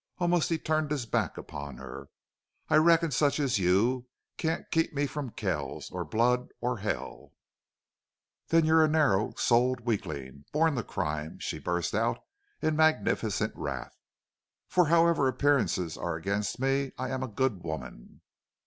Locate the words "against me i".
16.15-17.09